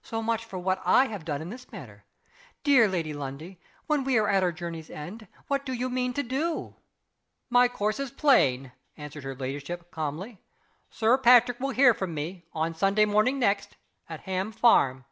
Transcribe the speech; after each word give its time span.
So 0.00 0.22
much 0.22 0.42
for 0.42 0.58
what 0.58 0.80
I 0.86 1.04
have 1.08 1.26
done 1.26 1.42
in 1.42 1.50
this 1.50 1.70
matter. 1.70 2.06
Dear 2.64 2.88
Lady 2.88 3.12
Lundie 3.12 3.60
when 3.86 4.04
we 4.04 4.16
are 4.16 4.26
at 4.26 4.42
our 4.42 4.50
journey's 4.50 4.88
end, 4.88 5.28
what 5.48 5.66
do 5.66 5.74
you 5.74 5.90
mean 5.90 6.14
to 6.14 6.22
do?" 6.22 6.76
"My 7.50 7.68
course 7.68 8.00
is 8.00 8.10
plain," 8.10 8.72
answered 8.96 9.24
her 9.24 9.36
ladyship, 9.36 9.90
calmly. 9.90 10.40
"Sir 10.88 11.18
Patrick 11.18 11.60
will 11.60 11.72
hear 11.76 11.92
from 11.92 12.14
me, 12.14 12.46
on 12.54 12.74
Sunday 12.74 13.04
morning 13.04 13.38
next, 13.38 13.76
at 14.08 14.20
Ham 14.20 14.50
Farm." 14.50 15.04